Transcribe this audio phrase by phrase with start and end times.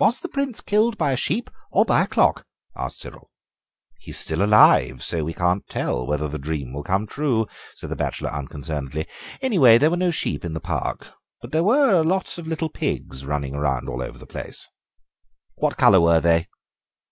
[0.00, 3.30] "Was the Prince killed by a sheep or by a clock?" asked Cyril.
[4.00, 7.46] "He is still alive, so we can't tell whether the dream will come true,"
[7.76, 9.06] said the bachelor unconcernedly;
[9.40, 13.24] "anyway, there were no sheep in the park, but there were lots of little pigs
[13.24, 14.68] running all over the place."
[15.54, 16.48] "What colour were they?"